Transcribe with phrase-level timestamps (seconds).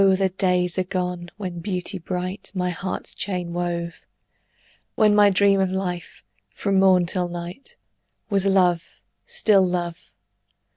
[0.01, 4.01] the days are gone, when Beauty bright My heart's chain wove;
[4.95, 7.75] When my dream of life, from morn till night,
[8.27, 10.09] Was love, still love.